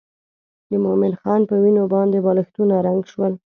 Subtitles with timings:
[0.69, 3.33] د مومن خان په وینو باندې بالښتونه رنګ شول.